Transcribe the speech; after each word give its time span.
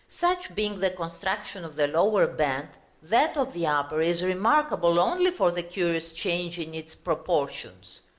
Such 0.19 0.55
being 0.55 0.79
the 0.79 0.89
construction 0.89 1.63
of 1.63 1.75
the 1.75 1.85
lower 1.85 2.25
band, 2.25 2.69
that 3.03 3.37
of 3.37 3.53
the 3.53 3.67
upper 3.67 4.01
is 4.01 4.23
remarkable 4.23 4.97
only 4.97 5.29
for 5.29 5.51
the 5.51 5.61
curious 5.61 6.11
change 6.11 6.57
in 6.57 6.73
its 6.73 6.95
proportions. 6.95 7.99